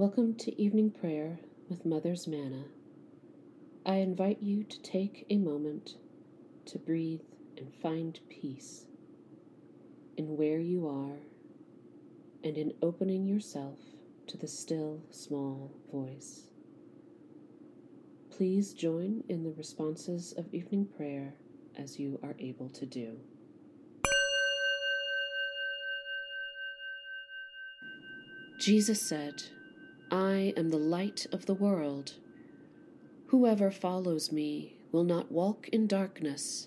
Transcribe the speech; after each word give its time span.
Welcome 0.00 0.34
to 0.36 0.58
evening 0.58 0.92
prayer 0.92 1.40
with 1.68 1.84
Mother's 1.84 2.26
Manna. 2.26 2.64
I 3.84 3.96
invite 3.96 4.38
you 4.40 4.64
to 4.64 4.80
take 4.80 5.26
a 5.28 5.36
moment 5.36 5.96
to 6.64 6.78
breathe 6.78 7.20
and 7.58 7.70
find 7.82 8.18
peace 8.30 8.86
in 10.16 10.38
where 10.38 10.58
you 10.58 10.88
are 10.88 11.18
and 12.42 12.56
in 12.56 12.72
opening 12.80 13.26
yourself 13.26 13.76
to 14.28 14.38
the 14.38 14.48
still 14.48 15.02
small 15.10 15.70
voice. 15.92 16.44
Please 18.30 18.72
join 18.72 19.22
in 19.28 19.42
the 19.42 19.52
responses 19.52 20.32
of 20.38 20.54
evening 20.54 20.86
prayer 20.96 21.34
as 21.76 21.98
you 21.98 22.18
are 22.22 22.36
able 22.38 22.70
to 22.70 22.86
do. 22.86 23.18
Jesus 28.58 29.06
said, 29.06 29.42
I 30.10 30.52
am 30.56 30.70
the 30.70 30.76
light 30.76 31.26
of 31.30 31.46
the 31.46 31.54
world. 31.54 32.14
Whoever 33.28 33.70
follows 33.70 34.32
me 34.32 34.76
will 34.90 35.04
not 35.04 35.30
walk 35.30 35.68
in 35.68 35.86
darkness, 35.86 36.66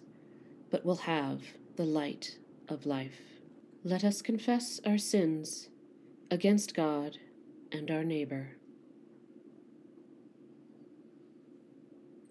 but 0.71 0.85
will 0.85 0.95
have 0.95 1.41
the 1.75 1.83
light 1.83 2.37
of 2.69 2.85
life. 2.85 3.19
Let 3.83 4.05
us 4.05 4.21
confess 4.21 4.79
our 4.85 4.97
sins 4.97 5.67
against 6.31 6.73
God 6.73 7.17
and 7.69 7.91
our 7.91 8.05
neighbor. 8.05 8.55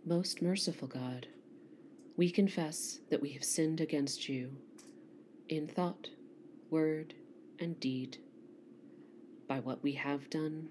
Most 0.06 0.40
merciful 0.40 0.88
God, 0.88 1.26
we 2.16 2.30
confess 2.30 3.00
that 3.10 3.20
we 3.20 3.32
have 3.32 3.44
sinned 3.44 3.82
against 3.82 4.30
you 4.30 4.56
in 5.50 5.66
thought, 5.68 6.08
word, 6.70 7.12
and 7.58 7.78
deed, 7.78 8.16
by 9.46 9.60
what 9.60 9.82
we 9.82 9.92
have 9.92 10.30
done 10.30 10.70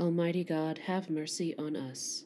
Almighty 0.00 0.44
God, 0.44 0.78
have 0.86 1.10
mercy 1.10 1.56
on 1.58 1.74
us. 1.74 2.24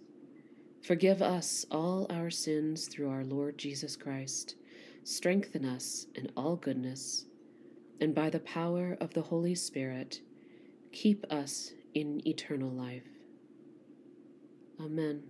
Forgive 0.83 1.23
us 1.23 1.65
all 1.71 2.07
our 2.11 2.31
sins 2.31 2.87
through 2.87 3.09
our 3.09 3.25
Lord 3.25 3.57
Jesus 3.57 3.97
Christ. 3.97 4.57
Strengthen 5.05 5.65
us 5.65 6.07
in 6.15 6.31
all 6.37 6.57
goodness, 6.57 7.25
and 8.01 8.15
by 8.15 8.29
the 8.29 8.41
power 8.41 8.97
of 9.01 9.15
the 9.15 9.23
Holy 9.23 9.55
Spirit, 9.55 10.21
keep 10.93 11.25
us 11.33 11.73
in 11.95 12.21
eternal 12.27 12.71
life. 12.71 13.09
Amen. 14.81 15.23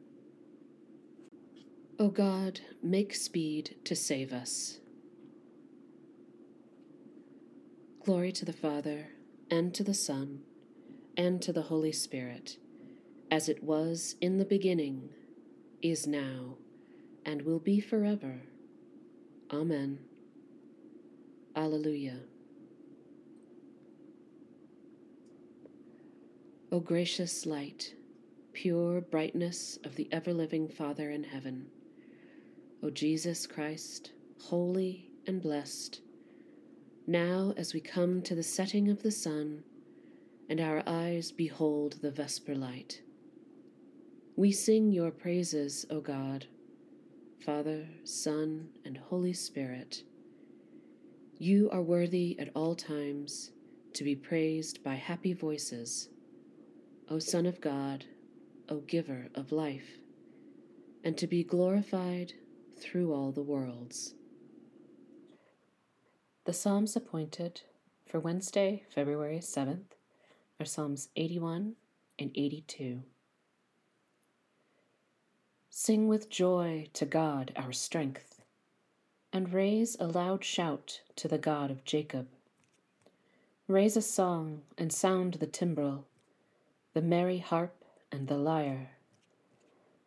O 1.98 2.08
God, 2.08 2.60
make 2.82 3.14
speed 3.14 3.76
to 3.84 3.94
save 3.94 4.32
us. 4.32 4.78
Glory 8.04 8.32
to 8.32 8.44
the 8.44 8.52
Father, 8.52 9.10
and 9.48 9.72
to 9.74 9.84
the 9.84 9.94
Son, 9.94 10.40
and 11.16 11.42
to 11.42 11.52
the 11.52 11.62
Holy 11.62 11.92
Spirit, 11.92 12.56
as 13.30 13.48
it 13.48 13.62
was 13.62 14.16
in 14.20 14.38
the 14.38 14.44
beginning, 14.44 15.10
is 15.80 16.06
now, 16.06 16.56
and 17.24 17.42
will 17.42 17.58
be 17.58 17.80
forever. 17.80 18.42
Amen. 19.52 19.98
Alleluia. 21.54 22.20
O 26.70 26.80
gracious 26.80 27.44
light, 27.44 27.94
pure 28.54 29.02
brightness 29.02 29.78
of 29.84 29.94
the 29.96 30.08
ever 30.10 30.32
living 30.32 30.68
Father 30.68 31.10
in 31.10 31.24
heaven, 31.24 31.66
O 32.82 32.88
Jesus 32.88 33.46
Christ, 33.46 34.12
holy 34.40 35.10
and 35.26 35.42
blessed, 35.42 36.00
now 37.06 37.52
as 37.56 37.74
we 37.74 37.80
come 37.80 38.22
to 38.22 38.34
the 38.34 38.42
setting 38.42 38.88
of 38.88 39.02
the 39.02 39.10
sun, 39.10 39.64
and 40.52 40.60
our 40.60 40.82
eyes 40.86 41.32
behold 41.32 41.96
the 42.02 42.10
vesper 42.10 42.54
light, 42.54 43.00
we 44.36 44.52
sing 44.52 44.92
your 44.92 45.10
praises, 45.10 45.86
O 45.88 45.98
God, 45.98 46.44
Father, 47.42 47.88
Son, 48.04 48.68
and 48.84 48.98
Holy 48.98 49.32
Spirit. 49.32 50.02
You 51.38 51.70
are 51.70 51.80
worthy 51.80 52.38
at 52.38 52.50
all 52.54 52.74
times 52.74 53.52
to 53.94 54.04
be 54.04 54.14
praised 54.14 54.84
by 54.84 54.96
happy 54.96 55.32
voices, 55.32 56.10
O 57.08 57.18
Son 57.18 57.46
of 57.46 57.58
God, 57.62 58.04
O 58.68 58.80
Giver 58.80 59.28
of 59.34 59.52
life, 59.52 60.00
and 61.02 61.16
to 61.16 61.26
be 61.26 61.42
glorified 61.42 62.34
through 62.78 63.14
all 63.14 63.32
the 63.32 63.42
worlds. 63.42 64.12
The 66.44 66.52
Psalms 66.52 66.94
appointed 66.94 67.62
for 68.06 68.20
Wednesday, 68.20 68.82
February 68.94 69.38
7th 69.38 69.92
are 70.60 70.66
Psalms 70.66 71.08
81 71.16 71.74
and 72.18 72.30
82. 72.34 73.02
Sing 75.70 76.06
with 76.06 76.28
joy 76.28 76.86
to 76.92 77.06
God 77.06 77.52
our 77.56 77.72
strength, 77.72 78.42
and 79.32 79.52
raise 79.52 79.96
a 79.98 80.06
loud 80.06 80.44
shout 80.44 81.00
to 81.16 81.26
the 81.26 81.38
God 81.38 81.70
of 81.70 81.84
Jacob. 81.84 82.28
Raise 83.66 83.96
a 83.96 84.02
song 84.02 84.62
and 84.76 84.92
sound 84.92 85.34
the 85.34 85.46
timbrel, 85.46 86.06
the 86.92 87.02
merry 87.02 87.38
harp 87.38 87.84
and 88.12 88.28
the 88.28 88.36
lyre. 88.36 88.90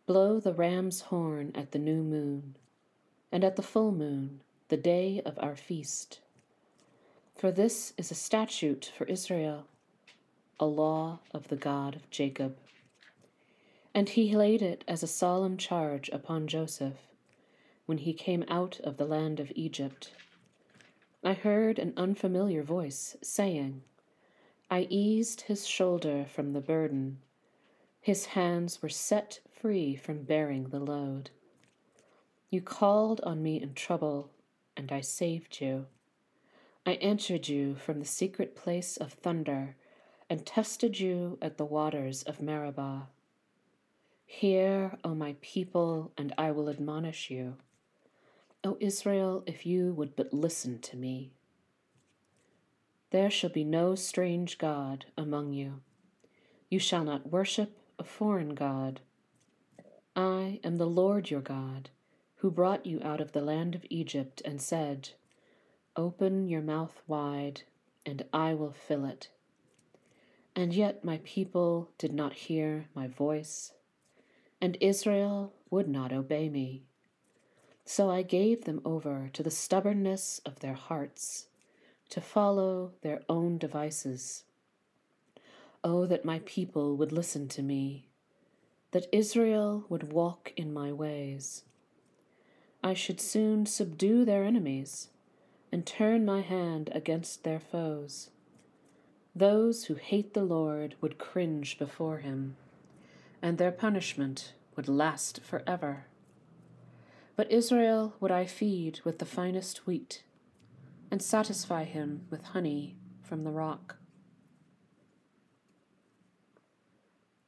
Blow 0.06 0.40
the 0.40 0.54
ram's 0.54 1.02
horn 1.02 1.52
at 1.56 1.72
the 1.72 1.80
new 1.80 2.04
moon, 2.04 2.56
and 3.32 3.44
at 3.44 3.56
the 3.56 3.64
full 3.64 3.92
moon, 3.92 4.42
the 4.70 4.78
day 4.78 5.22
of 5.26 5.40
our 5.42 5.56
feast. 5.56 6.20
For 7.36 7.52
this 7.52 7.94
is 7.98 8.12
a 8.12 8.16
statute 8.16 8.92
for 8.98 9.06
Israel, 9.06 9.66
a 10.60 10.66
law 10.66 11.20
of 11.32 11.48
the 11.50 11.56
God 11.56 11.96
of 11.96 12.10
Jacob. 12.10 12.58
And 13.94 14.10
he 14.10 14.36
laid 14.36 14.62
it 14.62 14.84
as 14.88 15.04
a 15.04 15.08
solemn 15.08 15.58
charge 15.58 16.10
upon 16.10 16.48
Joseph 16.48 17.08
when 17.86 18.00
he 18.00 18.14
came 18.14 18.44
out 18.48 18.80
of 18.82 18.98
the 18.98 19.06
land 19.06 19.40
of 19.40 19.52
Egypt. 19.56 20.12
I 21.24 21.34
heard 21.34 21.80
an 21.80 21.94
unfamiliar 21.98 22.64
voice 22.64 23.16
saying, 23.22 23.84
I 24.70 24.88
eased 24.90 25.42
his 25.42 25.68
shoulder 25.68 26.26
from 26.26 26.54
the 26.54 26.62
burden. 26.62 27.20
His 28.02 28.28
hands 28.28 28.82
were 28.82 28.90
set 28.90 29.40
free 29.52 29.96
from 29.96 30.24
bearing 30.24 30.70
the 30.70 30.80
load. 30.80 31.30
You 32.50 32.62
called 32.62 33.22
on 33.22 33.44
me 33.44 33.62
in 33.62 33.74
trouble, 33.74 34.30
and 34.78 34.92
I 34.92 35.02
saved 35.02 35.62
you. 35.62 35.88
I 36.86 36.94
answered 36.94 37.48
you 37.48 37.76
from 37.76 38.00
the 38.00 38.06
secret 38.06 38.56
place 38.56 38.98
of 38.98 39.14
thunder 39.14 39.76
and 40.30 40.46
tested 40.46 41.00
you 41.00 41.38
at 41.42 41.58
the 41.58 41.66
waters 41.66 42.24
of 42.24 42.42
Meribah. 42.42 43.08
Hear, 44.26 44.98
O 45.04 45.14
my 45.14 45.36
people, 45.42 46.12
and 46.18 46.34
I 46.38 46.52
will 46.52 46.70
admonish 46.70 47.30
you. 47.30 47.58
O 48.64 48.78
Israel, 48.80 49.44
if 49.46 49.66
you 49.66 49.94
would 49.94 50.16
but 50.16 50.34
listen 50.34 50.80
to 50.80 50.98
me. 50.98 51.32
There 53.12 53.30
shall 53.30 53.52
be 53.52 53.64
no 53.64 53.96
strange 53.96 54.58
God 54.58 55.06
among 55.16 55.54
you. 55.54 55.82
You 56.70 56.80
shall 56.80 57.04
not 57.04 57.32
worship 57.32 57.78
a 58.00 58.04
foreign 58.04 58.56
God. 58.56 59.02
I 60.16 60.60
am 60.64 60.78
the 60.78 60.88
Lord 60.88 61.30
your 61.30 61.42
God, 61.42 61.92
who 62.38 62.50
brought 62.50 62.86
you 62.86 63.00
out 63.04 63.22
of 63.22 63.32
the 63.32 63.42
land 63.42 63.76
of 63.76 63.86
Egypt 63.90 64.42
and 64.44 64.62
said, 64.62 65.10
Open 65.96 66.48
your 66.48 66.62
mouth 66.62 67.02
wide, 67.08 67.62
and 68.06 68.26
I 68.34 68.54
will 68.54 68.74
fill 68.74 69.06
it. 69.06 69.30
And 70.56 70.74
yet 70.74 71.04
my 71.04 71.20
people 71.26 71.92
did 71.98 72.14
not 72.14 72.34
hear 72.34 72.88
my 72.96 73.08
voice, 73.08 73.74
and 74.62 74.78
Israel 74.80 75.54
would 75.70 75.90
not 75.90 76.14
obey 76.14 76.48
me. 76.48 76.84
So 77.84 78.10
I 78.10 78.22
gave 78.22 78.64
them 78.64 78.82
over 78.86 79.30
to 79.34 79.44
the 79.44 79.52
stubbornness 79.52 80.40
of 80.46 80.60
their 80.60 80.74
hearts, 80.74 81.48
to 82.10 82.22
follow 82.22 82.94
their 83.02 83.22
own 83.28 83.58
devices. 83.58 84.46
Oh, 85.84 86.06
that 86.06 86.24
my 86.24 86.40
people 86.46 86.96
would 86.96 87.12
listen 87.12 87.48
to 87.50 87.62
me, 87.62 88.08
that 88.92 89.08
Israel 89.12 89.86
would 89.90 90.14
walk 90.14 90.54
in 90.56 90.74
my 90.74 90.92
ways. 90.92 91.64
I 92.82 92.94
should 92.94 93.20
soon 93.20 93.66
subdue 93.66 94.24
their 94.24 94.46
enemies 94.46 95.10
and 95.72 95.86
turn 95.86 96.24
my 96.24 96.42
hand 96.42 96.90
against 96.94 97.44
their 97.44 97.60
foes. 97.60 98.30
Those 99.38 99.86
who 99.86 99.96
hate 99.96 100.34
the 100.34 100.46
Lord 100.46 100.96
would 101.02 101.18
cringe 101.18 101.78
before 101.78 102.20
him, 102.20 102.56
and 103.42 103.58
their 103.58 103.72
punishment 103.72 104.54
would 104.78 104.88
last 104.88 105.42
forever. 105.44 106.06
But 107.36 107.52
Israel 107.52 108.16
would 108.22 108.32
I 108.32 108.46
feed 108.46 109.02
with 109.04 109.20
the 109.20 109.26
finest 109.26 109.86
wheat, 109.86 110.24
and 111.12 111.22
satisfy 111.22 111.84
him 111.84 112.28
with 112.30 112.46
honey 112.46 112.96
from 113.24 113.44
the 113.44 113.52
rock. 113.52 113.98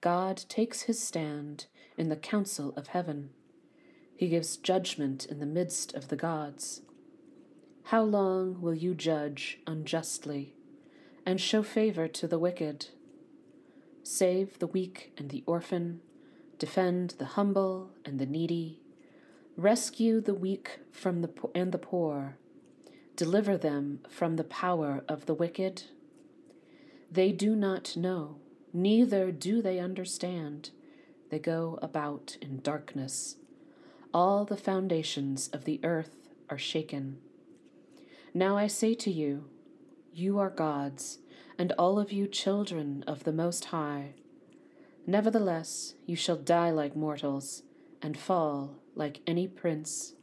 God 0.02 0.44
takes 0.50 0.84
his 0.84 1.02
stand 1.02 1.68
in 1.98 2.10
the 2.10 2.18
council 2.18 2.74
of 2.76 2.88
heaven. 2.88 3.30
He 4.18 4.28
gives 4.28 4.58
judgment 4.58 5.26
in 5.26 5.40
the 5.40 5.46
midst 5.46 5.94
of 5.94 6.10
the 6.10 6.18
gods. 6.18 6.82
How 7.84 8.04
long 8.04 8.60
will 8.60 8.74
you 8.74 8.94
judge 8.94 9.60
unjustly 9.66 10.57
and 11.28 11.42
show 11.42 11.62
favor 11.62 12.08
to 12.08 12.26
the 12.26 12.40
wicked? 12.40 12.88
Save 14.02 14.60
the 14.60 14.68
weak 14.68 15.12
and 15.18 15.30
the 15.30 15.44
orphan, 15.46 16.00
defend 16.58 17.16
the 17.18 17.26
humble 17.26 17.92
and 18.06 18.18
the 18.18 18.26
needy, 18.26 18.80
rescue 19.58 20.22
the 20.22 20.34
weak 20.34 20.80
from 20.90 21.22
the 21.22 21.28
po- 21.28 21.52
and 21.54 21.74
the 21.74 21.78
poor, 21.78 22.38
deliver 23.18 23.58
them 23.58 24.00
from 24.08 24.38
the 24.38 24.46
power 24.46 25.04
of 25.10 25.26
the 25.26 25.34
wicked. 25.34 25.84
They 27.12 27.34
do 27.34 27.58
not 27.58 27.98
know 27.98 28.38
neither 28.72 29.30
do 29.30 29.62
they 29.62 29.80
understand. 29.80 30.70
They 31.30 31.40
go 31.40 31.78
about 31.82 32.38
in 32.42 32.62
darkness. 32.62 33.36
All 34.14 34.46
the 34.46 34.56
foundations 34.56 35.50
of 35.50 35.66
the 35.66 35.82
earth 35.84 36.30
are 36.50 36.58
shaken. 36.58 37.18
Now 38.34 38.56
I 38.56 38.68
say 38.68 38.94
to 38.94 39.12
you, 39.12 39.50
you 40.18 40.40
are 40.40 40.50
gods, 40.50 41.20
and 41.60 41.72
all 41.74 42.00
of 42.00 42.12
you 42.12 42.28
children 42.28 43.04
of 43.06 43.24
the 43.24 43.32
Most 43.32 43.66
High. 43.66 44.16
Nevertheless, 45.06 45.94
you 46.08 46.16
shall 46.16 46.38
die 46.38 46.72
like 46.72 46.96
mortals, 46.96 47.62
and 48.02 48.18
fall 48.18 48.78
like 48.96 49.22
any 49.28 49.48
prince. 49.48 50.16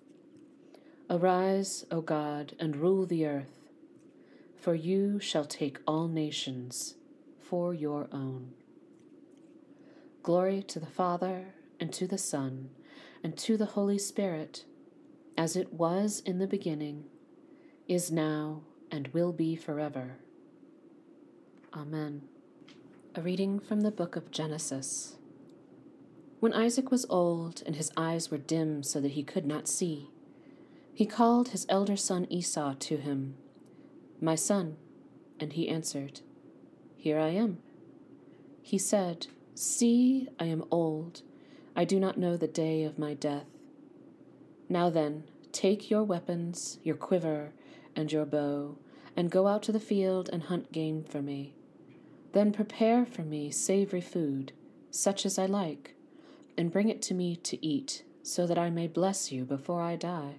Arise, 1.08 1.86
O 1.92 2.00
God, 2.00 2.54
and 2.58 2.74
rule 2.74 3.06
the 3.06 3.24
earth, 3.24 3.68
for 4.56 4.74
you 4.74 5.20
shall 5.20 5.44
take 5.44 5.78
all 5.86 6.08
nations 6.08 6.96
for 7.40 7.72
your 7.72 8.08
own. 8.10 8.52
Glory 10.24 10.60
to 10.62 10.80
the 10.80 10.86
Father, 10.86 11.54
and 11.78 11.92
to 11.92 12.08
the 12.08 12.18
Son, 12.18 12.70
and 13.22 13.36
to 13.38 13.56
the 13.56 13.66
Holy 13.66 13.98
Spirit, 13.98 14.64
as 15.38 15.54
it 15.54 15.72
was 15.72 16.20
in 16.26 16.38
the 16.38 16.48
beginning, 16.48 17.04
is 17.86 18.10
now, 18.10 18.62
and 18.94 19.08
will 19.08 19.32
be 19.32 19.56
forever. 19.56 20.12
Amen. 21.74 22.22
A 23.16 23.20
reading 23.20 23.58
from 23.58 23.80
the 23.80 23.90
book 23.90 24.14
of 24.14 24.30
Genesis. 24.30 25.16
When 26.38 26.52
Isaac 26.52 26.92
was 26.92 27.04
old, 27.10 27.60
and 27.66 27.74
his 27.74 27.90
eyes 27.96 28.30
were 28.30 28.38
dim 28.38 28.84
so 28.84 29.00
that 29.00 29.12
he 29.12 29.24
could 29.24 29.46
not 29.46 29.66
see, 29.66 30.10
he 30.94 31.06
called 31.06 31.48
his 31.48 31.66
elder 31.68 31.96
son 31.96 32.28
Esau 32.30 32.74
to 32.74 32.96
him. 32.96 33.34
My 34.20 34.36
son, 34.36 34.76
and 35.40 35.54
he 35.54 35.68
answered, 35.68 36.20
here 36.96 37.18
I 37.18 37.30
am. 37.30 37.58
He 38.62 38.78
said, 38.78 39.26
See, 39.56 40.28
I 40.38 40.44
am 40.44 40.64
old. 40.70 41.22
I 41.74 41.84
do 41.84 41.98
not 41.98 42.16
know 42.16 42.36
the 42.36 42.46
day 42.46 42.84
of 42.84 42.98
my 42.98 43.12
death. 43.12 43.44
Now 44.68 44.88
then, 44.88 45.24
take 45.50 45.90
your 45.90 46.04
weapons, 46.04 46.78
your 46.84 46.94
quiver, 46.94 47.52
and 47.96 48.10
your 48.10 48.24
bow, 48.24 48.76
and 49.16 49.30
go 49.30 49.46
out 49.46 49.62
to 49.64 49.72
the 49.72 49.80
field 49.80 50.28
and 50.32 50.44
hunt 50.44 50.72
game 50.72 51.04
for 51.04 51.22
me. 51.22 51.54
Then 52.32 52.52
prepare 52.52 53.06
for 53.06 53.22
me 53.22 53.50
savory 53.50 54.00
food, 54.00 54.52
such 54.90 55.24
as 55.24 55.38
I 55.38 55.46
like, 55.46 55.94
and 56.58 56.72
bring 56.72 56.88
it 56.88 57.02
to 57.02 57.14
me 57.14 57.36
to 57.36 57.64
eat, 57.64 58.04
so 58.22 58.46
that 58.46 58.58
I 58.58 58.70
may 58.70 58.88
bless 58.88 59.30
you 59.30 59.44
before 59.44 59.80
I 59.80 59.96
die. 59.96 60.36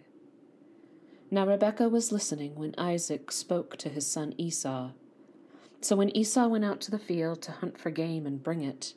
Now 1.31 1.47
Rebekah 1.47 1.89
was 1.89 2.11
listening 2.11 2.55
when 2.55 2.75
Isaac 2.77 3.31
spoke 3.31 3.77
to 3.77 3.89
his 3.89 4.05
son 4.05 4.33
Esau. 4.37 4.91
So 5.81 5.95
when 5.95 6.15
Esau 6.15 6.47
went 6.47 6.65
out 6.65 6.81
to 6.81 6.91
the 6.91 6.99
field 6.99 7.41
to 7.43 7.51
hunt 7.51 7.77
for 7.77 7.89
game 7.89 8.25
and 8.25 8.43
bring 8.43 8.61
it, 8.61 8.93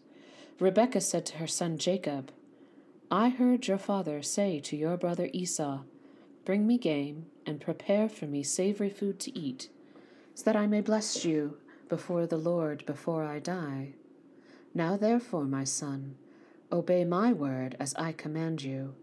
Rebekah 0.60 1.00
said 1.00 1.24
to 1.26 1.36
her 1.36 1.46
son 1.46 1.78
Jacob, 1.78 2.32
I 3.10 3.28
heard 3.28 3.66
your 3.69 3.78
father 3.78 4.22
say 4.22 4.60
to 4.60 4.76
your 4.76 4.96
brother 4.96 5.31
Esau, 5.32 5.81
Bring 6.48 6.66
me 6.66 6.78
game 6.78 7.26
and 7.44 7.60
prepare 7.60 8.08
for 8.08 8.24
me 8.24 8.42
savory 8.42 8.88
food 8.88 9.20
to 9.20 9.38
eat, 9.38 9.68
so 10.34 10.44
that 10.44 10.56
I 10.56 10.66
may 10.66 10.80
bless 10.80 11.22
you 11.22 11.58
before 11.90 12.26
the 12.26 12.38
Lord 12.38 12.86
before 12.86 13.22
I 13.22 13.38
die. 13.38 13.92
Now 14.72 14.96
therefore, 14.96 15.44
my 15.44 15.64
son, 15.64 16.16
obey 16.72 17.04
my 17.04 17.34
word 17.34 17.76
as 17.78 17.92
I 17.96 18.12
command 18.12 18.62
you. 18.62 18.94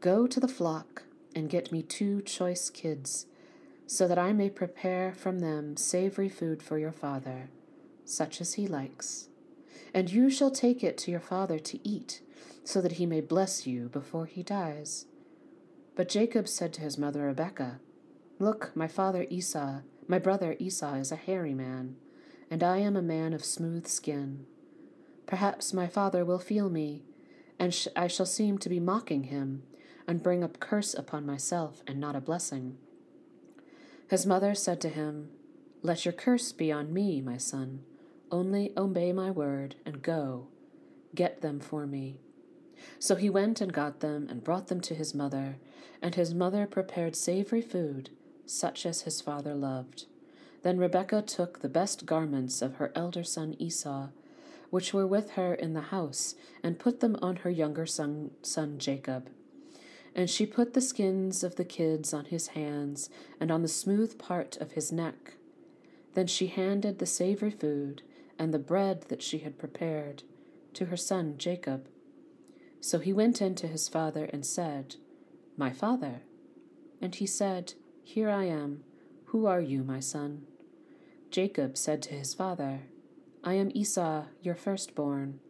Go 0.00 0.26
to 0.26 0.40
the 0.40 0.48
flock 0.48 1.04
and 1.32 1.48
get 1.48 1.70
me 1.70 1.80
two 1.80 2.20
choice 2.22 2.70
kids 2.70 3.26
so 3.86 4.08
that 4.08 4.18
I 4.18 4.32
may 4.32 4.50
prepare 4.50 5.14
from 5.14 5.38
them 5.38 5.76
savory 5.76 6.28
food 6.28 6.60
for 6.60 6.76
your 6.76 6.90
father, 6.90 7.50
such 8.04 8.40
as 8.40 8.54
he 8.54 8.66
likes. 8.66 9.28
And 9.94 10.10
you 10.10 10.28
shall 10.28 10.50
take 10.50 10.82
it 10.82 10.98
to 10.98 11.12
your 11.12 11.20
father 11.20 11.60
to 11.60 11.88
eat, 11.88 12.20
so 12.64 12.80
that 12.80 12.94
he 12.98 13.06
may 13.06 13.20
bless 13.20 13.64
you 13.64 13.88
before 13.90 14.26
he 14.26 14.42
dies. 14.42 15.06
But 15.96 16.08
Jacob 16.08 16.48
said 16.48 16.72
to 16.74 16.80
his 16.80 16.98
mother 16.98 17.26
Rebekah, 17.26 17.80
Look, 18.38 18.72
my 18.74 18.88
father 18.88 19.26
Esau, 19.30 19.80
my 20.08 20.18
brother 20.18 20.56
Esau 20.58 20.94
is 20.94 21.12
a 21.12 21.16
hairy 21.16 21.54
man, 21.54 21.96
and 22.50 22.62
I 22.62 22.78
am 22.78 22.96
a 22.96 23.02
man 23.02 23.32
of 23.32 23.44
smooth 23.44 23.86
skin. 23.86 24.46
Perhaps 25.26 25.72
my 25.72 25.86
father 25.86 26.24
will 26.24 26.40
feel 26.40 26.68
me, 26.68 27.04
and 27.58 27.72
sh- 27.72 27.88
I 27.94 28.08
shall 28.08 28.26
seem 28.26 28.58
to 28.58 28.68
be 28.68 28.80
mocking 28.80 29.24
him, 29.24 29.62
and 30.06 30.22
bring 30.22 30.42
a 30.42 30.48
curse 30.48 30.94
upon 30.94 31.24
myself 31.24 31.82
and 31.86 32.00
not 32.00 32.16
a 32.16 32.20
blessing. 32.20 32.76
His 34.08 34.26
mother 34.26 34.54
said 34.54 34.80
to 34.82 34.88
him, 34.88 35.30
Let 35.82 36.04
your 36.04 36.12
curse 36.12 36.52
be 36.52 36.70
on 36.70 36.92
me, 36.92 37.20
my 37.22 37.38
son. 37.38 37.84
Only 38.30 38.72
obey 38.76 39.12
my 39.12 39.30
word 39.30 39.76
and 39.86 40.02
go. 40.02 40.48
Get 41.14 41.40
them 41.40 41.60
for 41.60 41.86
me. 41.86 42.20
So 42.98 43.14
he 43.16 43.30
went 43.30 43.60
and 43.60 43.72
got 43.72 44.00
them 44.00 44.26
and 44.30 44.44
brought 44.44 44.68
them 44.68 44.80
to 44.82 44.94
his 44.94 45.14
mother, 45.14 45.56
and 46.02 46.14
his 46.14 46.34
mother 46.34 46.66
prepared 46.66 47.16
savory 47.16 47.62
food, 47.62 48.10
such 48.46 48.84
as 48.84 49.02
his 49.02 49.20
father 49.20 49.54
loved. 49.54 50.06
Then 50.62 50.78
Rebekah 50.78 51.22
took 51.22 51.60
the 51.60 51.68
best 51.68 52.06
garments 52.06 52.62
of 52.62 52.76
her 52.76 52.90
elder 52.94 53.22
son 53.22 53.54
Esau, 53.58 54.08
which 54.70 54.94
were 54.94 55.06
with 55.06 55.30
her 55.32 55.54
in 55.54 55.74
the 55.74 55.82
house, 55.82 56.34
and 56.62 56.78
put 56.78 57.00
them 57.00 57.16
on 57.20 57.36
her 57.36 57.50
younger 57.50 57.86
son, 57.86 58.30
son 58.42 58.78
Jacob. 58.78 59.30
And 60.14 60.30
she 60.30 60.46
put 60.46 60.74
the 60.74 60.80
skins 60.80 61.44
of 61.44 61.56
the 61.56 61.64
kids 61.64 62.14
on 62.14 62.26
his 62.26 62.48
hands 62.48 63.10
and 63.38 63.50
on 63.50 63.62
the 63.62 63.68
smooth 63.68 64.18
part 64.18 64.56
of 64.58 64.72
his 64.72 64.90
neck. 64.90 65.34
Then 66.14 66.26
she 66.26 66.46
handed 66.46 66.98
the 66.98 67.06
savory 67.06 67.50
food 67.50 68.02
and 68.38 68.54
the 68.54 68.58
bread 68.58 69.02
that 69.08 69.22
she 69.22 69.38
had 69.38 69.58
prepared 69.58 70.22
to 70.74 70.86
her 70.86 70.96
son 70.96 71.34
Jacob. 71.38 71.88
So 72.84 72.98
he 72.98 73.14
went 73.14 73.40
in 73.40 73.54
to 73.54 73.66
his 73.66 73.88
father 73.88 74.28
and 74.30 74.44
said, 74.44 74.96
My 75.56 75.70
father. 75.70 76.20
And 77.00 77.14
he 77.14 77.24
said, 77.24 77.72
Here 78.02 78.28
I 78.28 78.44
am. 78.44 78.84
Who 79.28 79.46
are 79.46 79.62
you, 79.62 79.82
my 79.82 80.00
son? 80.00 80.42
Jacob 81.30 81.78
said 81.78 82.02
to 82.02 82.14
his 82.14 82.34
father, 82.34 82.82
I 83.42 83.54
am 83.54 83.70
Esau, 83.72 84.26
your 84.42 84.54
firstborn. 84.54 85.40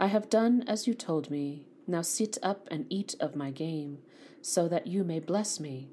I 0.00 0.08
have 0.08 0.28
done 0.28 0.64
as 0.66 0.88
you 0.88 0.94
told 0.94 1.30
me. 1.30 1.64
Now 1.86 2.02
sit 2.02 2.38
up 2.42 2.66
and 2.72 2.86
eat 2.88 3.14
of 3.20 3.36
my 3.36 3.52
game, 3.52 3.98
so 4.42 4.66
that 4.66 4.88
you 4.88 5.04
may 5.04 5.20
bless 5.20 5.60
me. 5.60 5.92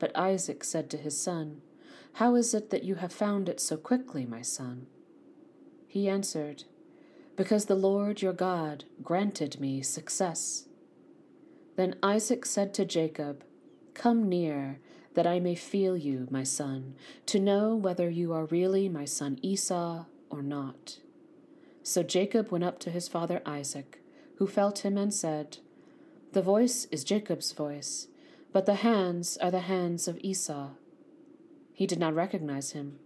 But 0.00 0.10
Isaac 0.18 0.64
said 0.64 0.90
to 0.90 0.96
his 0.96 1.22
son, 1.22 1.62
How 2.14 2.34
is 2.34 2.52
it 2.52 2.70
that 2.70 2.82
you 2.82 2.96
have 2.96 3.12
found 3.12 3.48
it 3.48 3.60
so 3.60 3.76
quickly, 3.76 4.26
my 4.26 4.42
son? 4.42 4.88
He 5.86 6.08
answered, 6.08 6.64
Because 7.40 7.64
the 7.64 7.74
Lord 7.74 8.20
your 8.20 8.34
God 8.34 8.84
granted 9.02 9.58
me 9.58 9.80
success. 9.80 10.66
Then 11.74 11.94
Isaac 12.02 12.44
said 12.44 12.74
to 12.74 12.84
Jacob, 12.84 13.44
Come 13.94 14.28
near, 14.28 14.78
that 15.14 15.26
I 15.26 15.40
may 15.40 15.54
feel 15.54 15.96
you, 15.96 16.28
my 16.30 16.42
son, 16.42 16.96
to 17.24 17.40
know 17.40 17.74
whether 17.74 18.10
you 18.10 18.34
are 18.34 18.44
really 18.44 18.90
my 18.90 19.06
son 19.06 19.38
Esau 19.40 20.04
or 20.28 20.42
not. 20.42 20.98
So 21.82 22.02
Jacob 22.02 22.50
went 22.52 22.62
up 22.64 22.78
to 22.80 22.90
his 22.90 23.08
father 23.08 23.40
Isaac 23.46 24.02
who 24.36 24.46
felt 24.46 24.84
him 24.84 24.98
and 24.98 25.14
said, 25.14 25.56
The 26.32 26.42
voice 26.42 26.88
is 26.90 27.04
Jacob's 27.04 27.52
voice, 27.52 28.08
but 28.52 28.66
the 28.66 28.74
hands 28.84 29.38
are 29.38 29.50
the 29.50 29.60
hands 29.60 30.06
of 30.06 30.18
Esau. 30.20 30.72
He 31.72 31.86
did 31.86 31.98
not 31.98 32.14
recognize 32.14 32.72
him, 32.72 32.98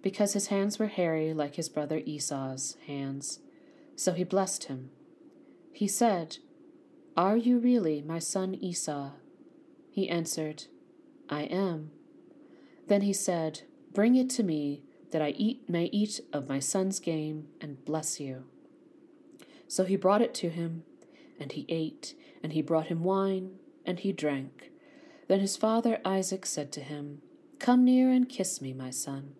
because 0.00 0.32
his 0.32 0.46
hands 0.46 0.78
were 0.78 0.86
hairy 0.86 1.34
like 1.34 1.56
his 1.56 1.68
brother 1.68 2.00
Esau's 2.06 2.78
hands. 2.86 3.40
So 3.96 4.12
he 4.12 4.24
blessed 4.24 4.64
him. 4.64 4.90
He 5.72 5.88
said, 5.88 6.38
Are 7.16 7.36
you 7.36 7.58
really 7.58 8.02
my 8.02 8.18
son 8.18 8.54
Esau? 8.54 9.12
He 9.90 10.08
answered, 10.08 10.64
I 11.28 11.42
am. 11.42 11.90
Then 12.88 13.02
he 13.02 13.12
said, 13.12 13.62
Bring 13.92 14.16
it 14.16 14.30
to 14.30 14.42
me, 14.42 14.82
that 15.10 15.22
I 15.22 15.30
eat 15.30 15.68
may 15.68 15.84
eat 15.86 16.20
of 16.32 16.48
my 16.48 16.58
son's 16.58 16.98
game 16.98 17.48
and 17.60 17.84
bless 17.84 18.18
you. 18.18 18.44
So 19.68 19.84
he 19.84 19.96
brought 19.96 20.22
it 20.22 20.34
to 20.34 20.48
him, 20.48 20.84
and 21.38 21.52
he 21.52 21.66
ate, 21.68 22.14
and 22.42 22.52
he 22.52 22.62
brought 22.62 22.86
him 22.86 23.04
wine, 23.04 23.52
and 23.84 24.00
he 24.00 24.12
drank. 24.12 24.70
Then 25.28 25.40
his 25.40 25.56
father 25.56 26.00
Isaac 26.04 26.44
said 26.44 26.72
to 26.72 26.80
him, 26.80 27.22
Come 27.58 27.84
near 27.84 28.10
and 28.10 28.28
kiss 28.28 28.60
me, 28.60 28.72
my 28.72 28.90
son. 28.90 29.34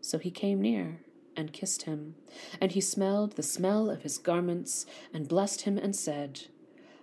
So 0.00 0.18
he 0.18 0.30
came 0.30 0.60
near 0.60 1.00
and 1.36 1.52
kissed 1.52 1.82
him, 1.82 2.14
and 2.60 2.72
he 2.72 2.80
smelled 2.80 3.32
the 3.32 3.42
smell 3.42 3.90
of 3.90 4.02
his 4.02 4.18
garments, 4.18 4.86
and 5.12 5.28
blessed 5.28 5.62
him, 5.62 5.78
and 5.78 5.94
said, 5.94 6.42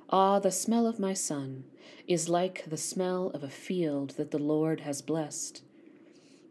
Ah, 0.10 0.40
the 0.40 0.52
smell 0.52 0.86
of 0.86 1.00
my 1.00 1.14
son 1.14 1.64
is 2.08 2.28
like 2.28 2.66
the 2.66 2.78
smell 2.78 3.32
of 3.34 3.44
a 3.44 3.50
field 3.50 4.12
that 4.12 4.32
the 4.32 4.40
Lord 4.40 4.82
has 4.82 5.02
blessed. 5.02 5.64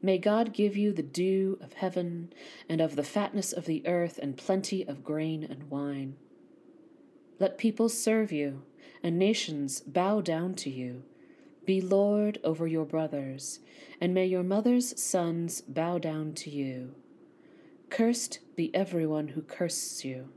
May 0.02 0.16
God 0.16 0.54
give 0.54 0.76
you 0.76 0.92
the 0.92 1.02
dew 1.02 1.58
of 1.60 1.74
heaven, 1.74 2.32
and 2.68 2.80
of 2.80 2.96
the 2.96 3.02
fatness 3.02 3.52
of 3.52 3.66
the 3.66 3.86
earth, 3.86 4.18
and 4.22 4.36
plenty 4.36 4.86
of 4.86 5.04
grain 5.04 5.44
and 5.44 5.68
wine. 5.70 6.16
Let 7.38 7.58
peoples 7.58 8.00
serve 8.00 8.32
you, 8.32 8.62
and 9.02 9.18
nations 9.18 9.80
bow 9.80 10.20
down 10.22 10.54
to 10.54 10.70
you. 10.70 11.02
Be 11.66 11.80
Lord 11.80 12.38
over 12.42 12.66
your 12.66 12.86
brothers, 12.86 13.60
and 14.00 14.14
may 14.14 14.26
your 14.26 14.42
mother's 14.42 15.00
sons 15.00 15.60
bow 15.60 15.98
down 15.98 16.32
to 16.34 16.50
you. 16.50 16.94
Cursed 17.90 18.38
be 18.54 18.72
everyone 18.72 19.28
who 19.28 19.42
curses 19.42 20.04
you, 20.04 20.28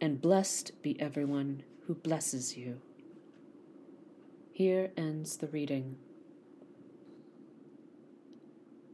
and 0.00 0.22
blessed 0.22 0.72
be 0.82 0.98
everyone 0.98 1.62
who 1.86 1.94
blesses 1.94 2.56
you. 2.56 2.80
Here 4.52 4.90
ends 4.96 5.36
the 5.36 5.48
reading. 5.48 5.96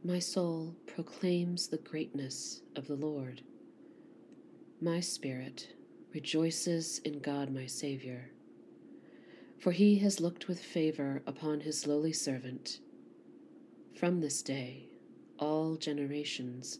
My 0.03 0.19
soul 0.19 0.75
proclaims 0.85 1.69
the 1.69 1.77
greatness 1.77 2.61
of 2.75 2.87
the 2.87 2.95
Lord. 2.95 3.41
My 4.81 4.99
spirit 4.99 5.69
rejoices 6.13 6.99
in 6.99 7.19
God 7.19 7.51
my 7.51 7.65
Saviour, 7.65 8.29
for 9.57 9.71
he 9.71 9.99
has 9.99 10.19
looked 10.19 10.49
with 10.49 10.59
favour 10.59 11.23
upon 11.25 11.61
his 11.61 11.87
lowly 11.87 12.13
servant. 12.13 12.81
From 13.97 14.19
this 14.19 14.41
day, 14.41 14.89
all 15.39 15.77
generations 15.77 16.79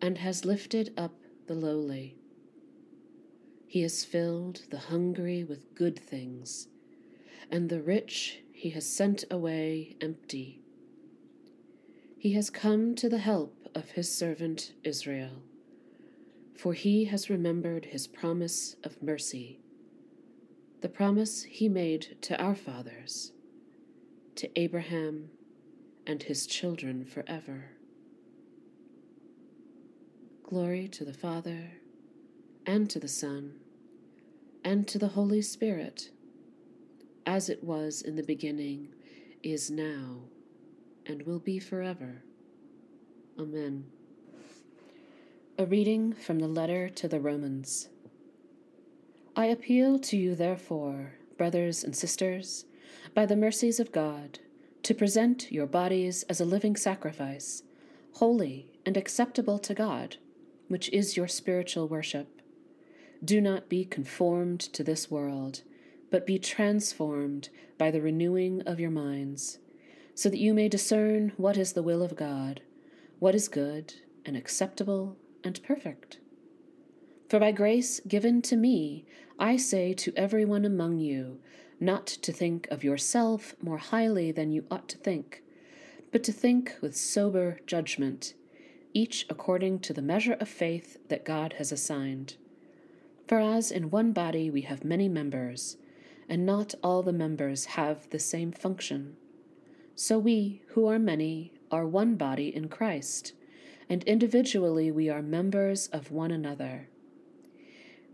and 0.00 0.18
has 0.18 0.44
lifted 0.44 0.92
up 0.96 1.14
the 1.46 1.54
lowly. 1.54 2.16
He 3.66 3.82
has 3.82 4.04
filled 4.04 4.62
the 4.70 4.78
hungry 4.78 5.44
with 5.44 5.74
good 5.74 5.98
things, 5.98 6.68
and 7.50 7.68
the 7.68 7.82
rich 7.82 8.42
he 8.52 8.70
has 8.70 8.86
sent 8.86 9.24
away 9.30 9.96
empty. 10.00 10.60
He 12.18 12.32
has 12.32 12.50
come 12.50 12.94
to 12.96 13.08
the 13.08 13.18
help 13.18 13.68
of 13.74 13.90
his 13.90 14.14
servant 14.14 14.72
Israel, 14.84 15.42
for 16.56 16.74
he 16.74 17.06
has 17.06 17.30
remembered 17.30 17.86
his 17.86 18.06
promise 18.06 18.76
of 18.84 19.02
mercy, 19.02 19.60
the 20.80 20.88
promise 20.88 21.44
he 21.44 21.68
made 21.68 22.16
to 22.22 22.40
our 22.40 22.54
fathers, 22.54 23.32
to 24.34 24.50
Abraham 24.58 25.30
and 26.06 26.22
his 26.22 26.46
children 26.46 27.04
forever. 27.04 27.70
Glory 30.50 30.88
to 30.88 31.04
the 31.04 31.14
Father, 31.14 31.70
and 32.66 32.90
to 32.90 32.98
the 32.98 33.06
Son, 33.06 33.52
and 34.64 34.88
to 34.88 34.98
the 34.98 35.06
Holy 35.06 35.40
Spirit, 35.40 36.10
as 37.24 37.48
it 37.48 37.62
was 37.62 38.02
in 38.02 38.16
the 38.16 38.24
beginning, 38.24 38.88
is 39.44 39.70
now 39.70 40.16
and 41.06 41.22
will 41.22 41.38
be 41.38 41.60
forever. 41.60 42.24
Amen. 43.38 43.84
A 45.56 45.66
reading 45.66 46.12
from 46.12 46.40
the 46.40 46.48
letter 46.48 46.88
to 46.88 47.06
the 47.06 47.20
Romans. 47.20 47.88
I 49.36 49.46
appeal 49.46 50.00
to 50.00 50.16
you, 50.16 50.34
therefore, 50.34 51.12
brothers 51.38 51.84
and 51.84 51.94
sisters, 51.94 52.64
by 53.14 53.24
the 53.24 53.36
mercies 53.36 53.78
of 53.78 53.92
God, 53.92 54.40
to 54.82 54.94
present 54.94 55.52
your 55.52 55.66
bodies 55.66 56.24
as 56.24 56.40
a 56.40 56.44
living 56.44 56.74
sacrifice, 56.74 57.62
holy 58.14 58.66
and 58.84 58.96
acceptable 58.96 59.60
to 59.60 59.74
God, 59.74 60.16
which 60.70 60.88
is 60.90 61.16
your 61.16 61.26
spiritual 61.26 61.88
worship. 61.88 62.40
Do 63.24 63.40
not 63.40 63.68
be 63.68 63.84
conformed 63.84 64.60
to 64.60 64.84
this 64.84 65.10
world, 65.10 65.62
but 66.12 66.24
be 66.24 66.38
transformed 66.38 67.48
by 67.76 67.90
the 67.90 68.00
renewing 68.00 68.62
of 68.62 68.78
your 68.78 68.92
minds 68.92 69.58
so 70.14 70.28
that 70.28 70.38
you 70.38 70.54
may 70.54 70.68
discern 70.68 71.32
what 71.36 71.56
is 71.56 71.72
the 71.72 71.82
will 71.82 72.04
of 72.04 72.14
God, 72.14 72.60
what 73.18 73.34
is 73.34 73.48
good 73.48 73.94
and 74.24 74.36
acceptable 74.36 75.16
and 75.42 75.60
perfect. 75.64 76.18
For 77.28 77.40
by 77.40 77.50
grace 77.50 77.98
given 78.06 78.40
to 78.42 78.56
me, 78.56 79.06
I 79.40 79.56
say 79.56 79.92
to 79.94 80.12
everyone 80.14 80.64
among 80.64 81.00
you, 81.00 81.40
not 81.80 82.06
to 82.06 82.32
think 82.32 82.68
of 82.70 82.84
yourself 82.84 83.56
more 83.60 83.78
highly 83.78 84.30
than 84.30 84.52
you 84.52 84.66
ought 84.70 84.88
to 84.90 84.98
think, 84.98 85.42
but 86.12 86.22
to 86.22 86.32
think 86.32 86.76
with 86.80 86.96
sober 86.96 87.58
judgment, 87.66 88.34
each 88.92 89.26
according 89.28 89.80
to 89.80 89.92
the 89.92 90.02
measure 90.02 90.34
of 90.34 90.48
faith 90.48 90.98
that 91.08 91.24
God 91.24 91.54
has 91.58 91.72
assigned. 91.72 92.36
For 93.26 93.38
as 93.38 93.70
in 93.70 93.90
one 93.90 94.12
body 94.12 94.50
we 94.50 94.62
have 94.62 94.84
many 94.84 95.08
members, 95.08 95.76
and 96.28 96.44
not 96.46 96.74
all 96.82 97.02
the 97.02 97.12
members 97.12 97.64
have 97.66 98.08
the 98.10 98.18
same 98.18 98.52
function. 98.52 99.16
So 99.94 100.18
we, 100.18 100.62
who 100.68 100.86
are 100.86 100.98
many, 100.98 101.52
are 101.70 101.86
one 101.86 102.16
body 102.16 102.54
in 102.54 102.68
Christ, 102.68 103.32
and 103.88 104.02
individually 104.04 104.90
we 104.90 105.08
are 105.08 105.22
members 105.22 105.88
of 105.88 106.10
one 106.10 106.30
another. 106.30 106.88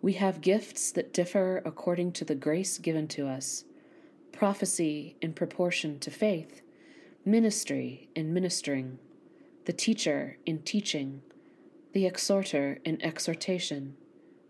We 0.03 0.15
have 0.15 0.41
gifts 0.41 0.93
that 0.93 1.13
differ 1.13 1.63
according 1.65 2.13
to 2.13 2.25
the 2.25 2.35
grace 2.35 2.79
given 2.79 3.09
to 3.09 3.27
us 3.27 3.65
prophecy 4.33 5.17
in 5.23 5.33
proportion 5.33 5.99
to 5.99 6.11
faith, 6.11 6.61
ministry 7.25 8.11
in 8.15 8.35
ministering, 8.35 8.99
the 9.67 9.73
teacher 9.73 10.39
in 10.47 10.63
teaching, 10.63 11.21
the 11.93 12.07
exhorter 12.07 12.79
in 12.85 13.03
exhortation, 13.03 13.97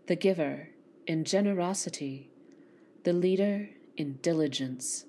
the 0.05 0.15
giver 0.15 0.69
in 1.07 1.23
generosity, 1.23 2.29
the 3.03 3.13
leader 3.13 3.67
in 3.97 4.13
diligence, 4.21 5.05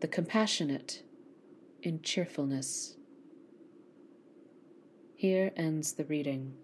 the 0.00 0.08
compassionate 0.08 1.02
in 1.82 2.00
cheerfulness. 2.00 2.96
Here 5.14 5.52
ends 5.56 5.92
the 5.92 6.04
reading. 6.04 6.54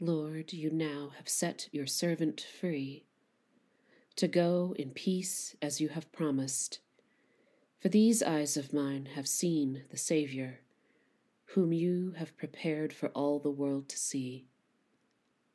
Lord, 0.00 0.52
you 0.52 0.70
now 0.70 1.12
have 1.16 1.28
set 1.28 1.68
your 1.70 1.86
servant 1.86 2.44
free 2.60 3.04
to 4.16 4.26
go 4.26 4.74
in 4.76 4.90
peace 4.90 5.54
as 5.62 5.80
you 5.80 5.90
have 5.90 6.10
promised. 6.10 6.80
For 7.78 7.88
these 7.88 8.22
eyes 8.22 8.56
of 8.56 8.72
mine 8.72 9.10
have 9.14 9.28
seen 9.28 9.84
the 9.90 9.98
Saviour, 9.98 10.60
whom 11.50 11.72
you 11.72 12.12
have 12.16 12.36
prepared 12.36 12.92
for 12.92 13.08
all 13.10 13.38
the 13.38 13.50
world 13.50 13.88
to 13.90 13.98
see, 13.98 14.46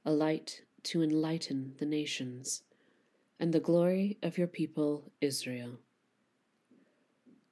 a 0.05 0.11
light 0.11 0.61
to 0.83 1.01
enlighten 1.01 1.73
the 1.79 1.85
nations, 1.85 2.63
and 3.39 3.51
the 3.51 3.59
glory 3.59 4.17
of 4.21 4.37
your 4.37 4.47
people 4.47 5.11
Israel. 5.19 5.79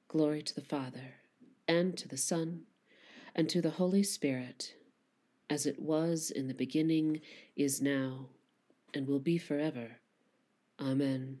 Glory 0.06 0.42
to 0.42 0.54
the 0.54 0.60
Father, 0.60 1.14
and 1.66 1.96
to 1.98 2.06
the 2.06 2.16
Son, 2.16 2.62
and 3.34 3.48
to 3.48 3.60
the 3.60 3.70
Holy 3.70 4.04
Spirit, 4.04 4.74
as 5.48 5.66
it 5.66 5.80
was 5.80 6.30
in 6.30 6.46
the 6.46 6.54
beginning, 6.54 7.20
is 7.56 7.82
now, 7.82 8.28
and 8.94 9.08
will 9.08 9.20
be 9.20 9.36
forever. 9.36 9.98
Amen. 10.80 11.40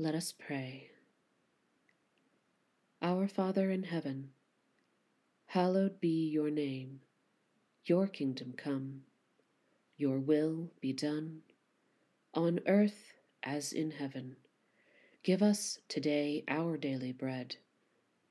Let 0.00 0.14
us 0.14 0.32
pray. 0.32 0.88
Our 3.02 3.28
Father 3.28 3.70
in 3.70 3.82
heaven, 3.82 4.30
hallowed 5.44 6.00
be 6.00 6.26
your 6.30 6.48
name. 6.48 7.00
Your 7.84 8.06
kingdom 8.06 8.54
come. 8.56 9.02
Your 9.98 10.18
will 10.18 10.70
be 10.80 10.94
done, 10.94 11.42
on 12.32 12.60
earth 12.66 13.12
as 13.42 13.74
in 13.74 13.90
heaven. 13.90 14.36
Give 15.22 15.42
us 15.42 15.80
today 15.86 16.44
our 16.48 16.78
daily 16.78 17.12
bread. 17.12 17.56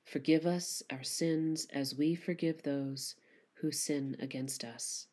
Forgive 0.03 0.47
us 0.47 0.81
our 0.89 1.03
sins 1.03 1.67
as 1.71 1.93
we 1.93 2.15
forgive 2.15 2.63
those 2.63 3.13
who 3.61 3.71
sin 3.71 4.17
against 4.19 4.63
us. 4.63 5.05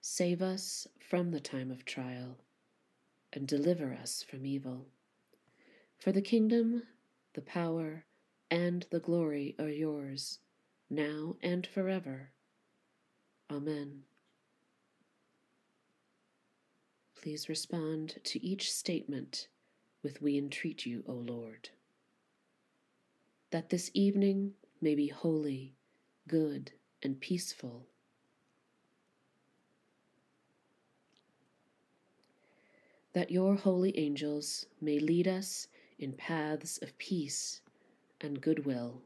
Save 0.00 0.40
us 0.40 0.86
from 0.98 1.30
the 1.30 1.40
time 1.40 1.70
of 1.70 1.84
trial, 1.84 2.38
and 3.34 3.46
deliver 3.46 3.92
us 3.92 4.24
from 4.26 4.46
evil. 4.46 4.86
For 5.98 6.12
the 6.12 6.22
kingdom, 6.22 6.84
the 7.34 7.40
power, 7.42 8.04
and 8.50 8.86
the 8.90 9.00
glory 9.00 9.56
are 9.58 9.68
yours, 9.68 10.38
now 10.88 11.36
and 11.42 11.66
forever. 11.66 12.30
Amen. 13.50 14.04
Please 17.20 17.48
respond 17.48 18.20
to 18.22 18.44
each 18.44 18.72
statement 18.72 19.48
with 20.04 20.22
We 20.22 20.38
entreat 20.38 20.86
you, 20.86 21.02
O 21.08 21.14
Lord. 21.14 21.70
That 23.50 23.70
this 23.70 23.90
evening 23.92 24.52
may 24.80 24.94
be 24.94 25.08
holy, 25.08 25.74
good, 26.28 26.72
and 27.02 27.20
peaceful. 27.20 27.86
That 33.14 33.32
your 33.32 33.56
holy 33.56 33.98
angels 33.98 34.66
may 34.80 35.00
lead 35.00 35.26
us 35.26 35.66
in 35.98 36.12
paths 36.12 36.78
of 36.82 36.96
peace 36.98 37.60
and 38.20 38.40
goodwill. 38.40 39.02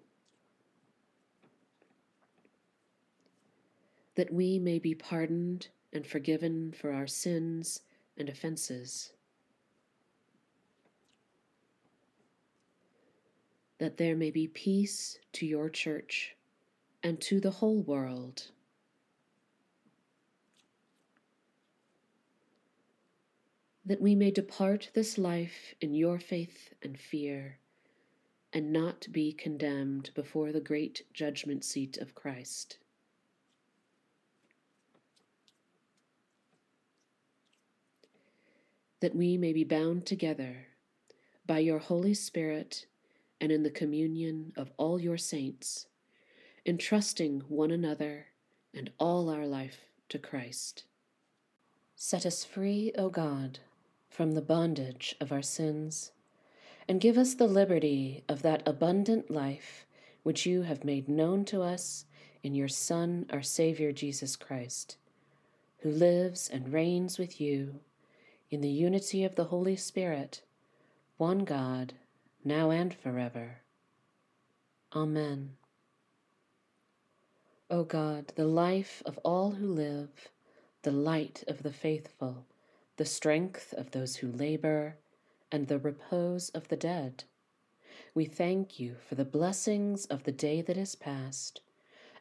That 4.14 4.32
we 4.32 4.58
may 4.58 4.78
be 4.78 4.94
pardoned 4.94 5.68
and 5.92 6.06
forgiven 6.06 6.72
for 6.72 6.92
our 6.92 7.06
sins 7.06 7.80
and 8.16 8.28
offenses. 8.28 9.12
That 13.78 13.96
there 13.96 14.16
may 14.16 14.30
be 14.30 14.46
peace 14.46 15.18
to 15.32 15.46
your 15.46 15.68
church 15.68 16.36
and 17.02 17.20
to 17.22 17.40
the 17.40 17.50
whole 17.50 17.82
world. 17.82 18.50
That 23.84 24.00
we 24.00 24.14
may 24.14 24.30
depart 24.30 24.90
this 24.94 25.18
life 25.18 25.74
in 25.80 25.92
your 25.92 26.18
faith 26.18 26.72
and 26.82 26.98
fear, 26.98 27.58
and 28.52 28.72
not 28.72 29.06
be 29.10 29.32
condemned 29.32 30.10
before 30.14 30.52
the 30.52 30.60
great 30.60 31.02
judgment 31.12 31.64
seat 31.64 31.96
of 31.98 32.14
Christ. 32.14 32.78
That 39.00 39.16
we 39.16 39.36
may 39.36 39.52
be 39.52 39.64
bound 39.64 40.06
together 40.06 40.68
by 41.44 41.58
your 41.58 41.80
Holy 41.80 42.14
Spirit 42.14 42.86
and 43.40 43.50
in 43.50 43.64
the 43.64 43.70
communion 43.70 44.52
of 44.56 44.70
all 44.76 45.00
your 45.00 45.18
saints, 45.18 45.86
entrusting 46.64 47.40
one 47.48 47.72
another 47.72 48.26
and 48.72 48.92
all 49.00 49.28
our 49.28 49.44
life 49.44 49.80
to 50.08 50.20
Christ. 50.20 50.84
Set 51.96 52.24
us 52.24 52.44
free, 52.44 52.92
O 52.96 53.08
God 53.08 53.58
from 54.12 54.32
the 54.32 54.42
bondage 54.42 55.16
of 55.22 55.32
our 55.32 55.40
sins, 55.40 56.12
and 56.86 57.00
give 57.00 57.16
us 57.16 57.34
the 57.34 57.46
liberty 57.46 58.22
of 58.28 58.42
that 58.42 58.62
abundant 58.66 59.30
life 59.30 59.86
which 60.22 60.44
you 60.44 60.62
have 60.62 60.84
made 60.84 61.08
known 61.08 61.46
to 61.46 61.62
us 61.62 62.04
in 62.42 62.54
your 62.54 62.68
Son, 62.68 63.24
our 63.30 63.42
Savior 63.42 63.90
Jesus 63.90 64.36
Christ, 64.36 64.98
who 65.78 65.90
lives 65.90 66.50
and 66.52 66.72
reigns 66.74 67.18
with 67.18 67.40
you 67.40 67.80
in 68.50 68.60
the 68.60 68.68
unity 68.68 69.24
of 69.24 69.34
the 69.34 69.44
Holy 69.44 69.76
Spirit, 69.76 70.42
one 71.16 71.44
God, 71.44 71.94
now 72.44 72.70
and 72.70 72.92
forever. 72.92 73.62
Amen. 74.94 75.52
O 77.70 77.82
God, 77.82 78.34
the 78.36 78.44
life 78.44 79.02
of 79.06 79.16
all 79.24 79.52
who 79.52 79.66
live, 79.66 80.28
the 80.82 80.90
light 80.90 81.44
of 81.48 81.62
the 81.62 81.72
faithful, 81.72 82.44
the 83.02 83.06
strength 83.06 83.74
of 83.76 83.90
those 83.90 84.14
who 84.14 84.30
labor, 84.30 84.96
and 85.50 85.66
the 85.66 85.76
repose 85.80 86.50
of 86.50 86.68
the 86.68 86.76
dead. 86.76 87.24
We 88.14 88.26
thank 88.26 88.78
you 88.78 88.94
for 89.08 89.16
the 89.16 89.24
blessings 89.24 90.06
of 90.06 90.22
the 90.22 90.30
day 90.30 90.62
that 90.62 90.76
is 90.76 90.94
past, 90.94 91.62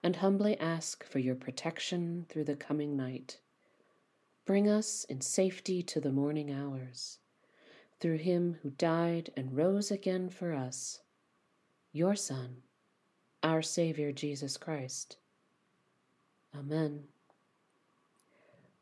and 0.02 0.16
humbly 0.16 0.60
ask 0.60 1.04
for 1.04 1.20
your 1.20 1.36
protection 1.36 2.26
through 2.30 2.46
the 2.46 2.56
coming 2.56 2.98
night. 2.98 3.38
Bring 4.44 4.68
us 4.68 5.04
in 5.04 5.22
safety 5.22 5.84
to 5.84 6.02
the 6.02 6.12
morning 6.12 6.52
hours, 6.52 7.20
through 8.00 8.18
him 8.18 8.58
who 8.64 8.72
died 8.72 9.30
and 9.38 9.56
rose 9.56 9.92
again 9.92 10.30
for 10.30 10.52
us, 10.52 11.02
your 11.92 12.16
Son, 12.16 12.64
our 13.44 13.62
Savior 13.62 14.12
Jesus 14.12 14.58
Christ. 14.58 15.18
Amen. 16.58 17.04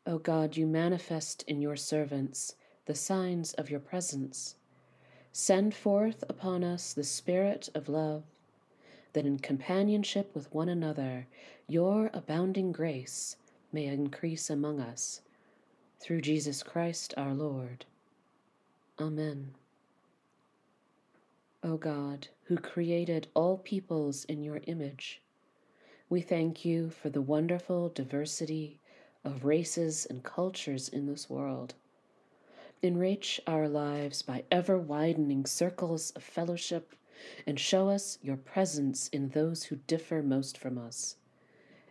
O 0.10 0.18
God, 0.18 0.58
you 0.58 0.66
manifest 0.66 1.44
in 1.44 1.62
your 1.62 1.76
servants 1.76 2.56
the 2.88 2.96
signs 2.96 3.54
of 3.54 3.70
your 3.70 3.80
presence. 3.80 4.56
Send 5.32 5.76
forth 5.76 6.24
upon 6.28 6.64
us 6.64 6.94
the 6.94 7.04
Spirit 7.04 7.70
of 7.76 7.88
love, 7.88 8.24
that 9.14 9.28
in 9.28 9.38
companionship 9.38 10.34
with 10.34 10.52
one 10.52 10.68
another 10.68 11.28
your 11.68 12.10
abounding 12.12 12.72
grace 12.72 13.36
may 13.72 13.86
increase 13.86 14.50
among 14.50 14.80
us. 14.80 15.22
Through 16.00 16.22
Jesus 16.22 16.64
Christ 16.64 17.14
our 17.16 17.36
Lord. 17.36 17.86
Amen. 19.00 19.52
O 21.62 21.78
God, 21.78 22.30
who 22.46 22.58
created 22.58 23.28
all 23.36 23.60
peoples 23.60 24.26
in 24.26 24.42
your 24.42 24.62
image, 24.66 25.22
we 26.10 26.22
thank 26.22 26.66
you 26.66 26.90
for 26.90 27.12
the 27.12 27.22
wonderful 27.22 27.90
diversity 27.90 28.80
of 29.24 29.46
races 29.46 30.06
and 30.10 30.24
cultures 30.24 30.90
in 30.90 31.06
this 31.06 31.30
world. 31.30 31.74
Enrich 32.82 33.42
our 33.46 33.68
lives 33.68 34.22
by 34.22 34.44
ever 34.50 34.78
widening 34.78 35.46
circles 35.46 36.12
of 36.12 36.24
fellowship 36.24 36.96
and 37.46 37.60
show 37.60 37.90
us 37.90 38.18
your 38.22 38.38
presence 38.38 39.10
in 39.10 39.30
those 39.30 39.64
who 39.64 39.76
differ 39.76 40.22
most 40.22 40.58
from 40.58 40.78
us, 40.78 41.18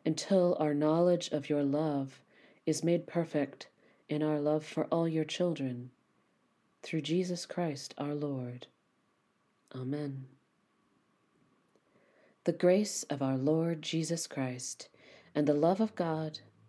until 0.05 0.57
our 0.59 0.73
knowledge 0.73 1.29
of 1.31 1.51
your 1.51 1.63
love 1.63 2.21
is 2.65 2.83
made 2.83 3.07
perfect 3.07 3.69
in 4.09 4.23
our 4.23 4.41
love 4.41 4.65
for 4.65 4.85
all 4.87 5.07
your 5.07 5.25
children. 5.25 5.91
Through 6.83 7.03
Jesus 7.03 7.45
Christ 7.45 7.95
our 7.99 8.15
Lord. 8.15 8.67
Amen. 9.75 10.27
The 12.45 12.53
grace 12.53 13.03
of 13.05 13.21
our 13.21 13.37
Lord 13.37 13.83
Jesus 13.83 14.27
Christ 14.27 14.89
and 15.35 15.47
the 15.47 15.53
love 15.53 15.81
of 15.81 15.95
God 15.95 16.41